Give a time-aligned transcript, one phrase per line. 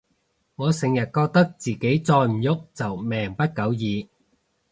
[0.55, 4.09] 我成日覺得自己再唔郁就命不久矣